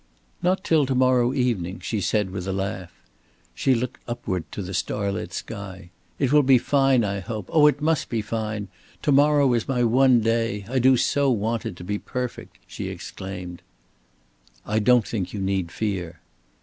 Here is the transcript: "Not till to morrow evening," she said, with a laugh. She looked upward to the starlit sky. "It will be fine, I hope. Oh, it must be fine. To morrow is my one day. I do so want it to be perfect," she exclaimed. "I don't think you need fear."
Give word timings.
"Not 0.41 0.63
till 0.63 0.87
to 0.87 0.95
morrow 0.95 1.31
evening," 1.31 1.79
she 1.79 2.01
said, 2.01 2.31
with 2.31 2.47
a 2.47 2.51
laugh. 2.51 2.91
She 3.53 3.75
looked 3.75 3.99
upward 4.07 4.51
to 4.51 4.63
the 4.63 4.73
starlit 4.73 5.31
sky. 5.31 5.91
"It 6.17 6.31
will 6.33 6.41
be 6.41 6.57
fine, 6.57 7.03
I 7.03 7.19
hope. 7.19 7.47
Oh, 7.53 7.67
it 7.67 7.81
must 7.83 8.09
be 8.09 8.23
fine. 8.23 8.67
To 9.03 9.11
morrow 9.11 9.53
is 9.53 9.67
my 9.67 9.83
one 9.83 10.21
day. 10.21 10.65
I 10.67 10.79
do 10.79 10.97
so 10.97 11.29
want 11.29 11.67
it 11.67 11.75
to 11.75 11.83
be 11.83 11.99
perfect," 11.99 12.57
she 12.65 12.87
exclaimed. 12.87 13.61
"I 14.65 14.79
don't 14.79 15.07
think 15.07 15.33
you 15.33 15.39
need 15.39 15.71
fear." 15.71 16.19